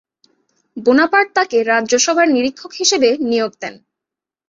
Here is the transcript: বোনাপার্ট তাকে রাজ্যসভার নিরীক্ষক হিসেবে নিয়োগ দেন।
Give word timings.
বোনাপার্ট 0.77 1.29
তাকে 1.37 1.57
রাজ্যসভার 1.71 2.27
নিরীক্ষক 2.35 2.71
হিসেবে 2.73 3.09
নিয়োগ 3.29 3.51
দেন। 3.61 3.75